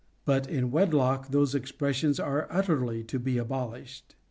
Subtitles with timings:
[0.25, 4.15] But in wed lock those expressions are utterly to be abolished.